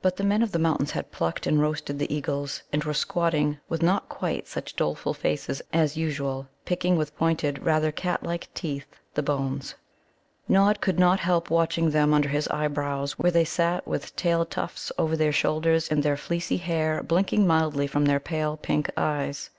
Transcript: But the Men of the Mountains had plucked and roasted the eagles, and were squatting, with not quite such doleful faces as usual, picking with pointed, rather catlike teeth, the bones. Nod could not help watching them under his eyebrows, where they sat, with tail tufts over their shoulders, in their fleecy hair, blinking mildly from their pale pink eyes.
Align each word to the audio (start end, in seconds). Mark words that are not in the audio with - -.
But 0.00 0.14
the 0.16 0.22
Men 0.22 0.42
of 0.44 0.52
the 0.52 0.60
Mountains 0.60 0.92
had 0.92 1.10
plucked 1.10 1.44
and 1.44 1.60
roasted 1.60 1.98
the 1.98 2.14
eagles, 2.14 2.62
and 2.72 2.84
were 2.84 2.94
squatting, 2.94 3.58
with 3.68 3.82
not 3.82 4.08
quite 4.08 4.46
such 4.46 4.76
doleful 4.76 5.12
faces 5.12 5.60
as 5.72 5.96
usual, 5.96 6.46
picking 6.64 6.96
with 6.96 7.16
pointed, 7.16 7.64
rather 7.64 7.90
catlike 7.90 8.46
teeth, 8.54 8.86
the 9.14 9.24
bones. 9.24 9.74
Nod 10.46 10.80
could 10.80 11.00
not 11.00 11.18
help 11.18 11.50
watching 11.50 11.90
them 11.90 12.14
under 12.14 12.28
his 12.28 12.46
eyebrows, 12.46 13.18
where 13.18 13.32
they 13.32 13.44
sat, 13.44 13.88
with 13.88 14.14
tail 14.14 14.44
tufts 14.44 14.92
over 14.98 15.16
their 15.16 15.32
shoulders, 15.32 15.88
in 15.88 16.02
their 16.02 16.16
fleecy 16.16 16.58
hair, 16.58 17.02
blinking 17.02 17.44
mildly 17.44 17.88
from 17.88 18.04
their 18.04 18.20
pale 18.20 18.56
pink 18.56 18.88
eyes. 18.96 19.50